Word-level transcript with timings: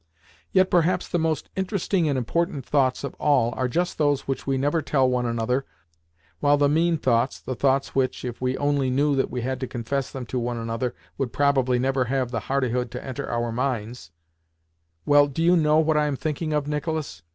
"Yet 0.51 0.71
perhaps 0.71 1.07
the 1.07 1.19
most 1.19 1.51
interesting 1.55 2.09
and 2.09 2.17
important 2.17 2.65
thoughts 2.65 3.03
of 3.03 3.13
all 3.19 3.53
are 3.53 3.67
just 3.67 3.99
those 3.99 4.21
which 4.21 4.47
we 4.47 4.57
never 4.57 4.81
tell 4.81 5.07
one 5.07 5.27
another, 5.27 5.63
while 6.39 6.57
the 6.57 6.67
mean 6.67 6.97
thoughts 6.97 7.39
(the 7.39 7.53
thoughts 7.53 7.93
which, 7.93 8.25
if 8.25 8.41
we 8.41 8.57
only 8.57 8.89
knew 8.89 9.15
that 9.15 9.29
we 9.29 9.41
had 9.41 9.59
to 9.59 9.67
confess 9.67 10.09
them 10.09 10.25
to 10.25 10.39
one 10.39 10.57
another, 10.57 10.95
would 11.19 11.31
probably 11.31 11.77
never 11.77 12.05
have 12.05 12.31
the 12.31 12.39
hardihood 12.49 12.89
to 12.89 13.05
enter 13.05 13.29
our 13.29 13.51
minds)—Well, 13.51 15.27
do 15.27 15.43
you 15.43 15.55
know 15.55 15.77
what 15.77 15.97
I 15.97 16.07
am 16.07 16.15
thinking 16.15 16.51
of, 16.51 16.67
Nicolas?" 16.67 17.21